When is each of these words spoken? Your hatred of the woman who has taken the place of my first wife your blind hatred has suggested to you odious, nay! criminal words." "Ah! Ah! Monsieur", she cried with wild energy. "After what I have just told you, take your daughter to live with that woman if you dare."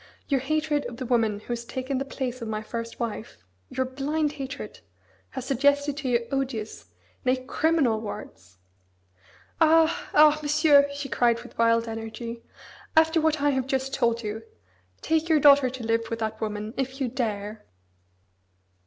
Your 0.29 0.39
hatred 0.39 0.83
of 0.87 0.97
the 0.97 1.05
woman 1.05 1.41
who 1.41 1.49
has 1.49 1.63
taken 1.63 1.99
the 1.99 2.05
place 2.05 2.41
of 2.41 2.47
my 2.47 2.63
first 2.63 2.99
wife 2.99 3.37
your 3.69 3.85
blind 3.85 4.31
hatred 4.31 4.79
has 5.29 5.45
suggested 5.45 5.95
to 5.97 6.09
you 6.09 6.27
odious, 6.31 6.85
nay! 7.23 7.35
criminal 7.45 8.01
words." 8.01 8.57
"Ah! 9.61 10.09
Ah! 10.15 10.39
Monsieur", 10.41 10.89
she 10.91 11.07
cried 11.07 11.43
with 11.43 11.55
wild 11.55 11.87
energy. 11.87 12.41
"After 12.97 13.21
what 13.21 13.41
I 13.43 13.51
have 13.51 13.67
just 13.67 13.93
told 13.93 14.23
you, 14.23 14.41
take 15.03 15.29
your 15.29 15.39
daughter 15.39 15.69
to 15.69 15.83
live 15.85 16.09
with 16.09 16.17
that 16.17 16.41
woman 16.41 16.73
if 16.77 16.99
you 16.99 17.07
dare." 17.07 17.63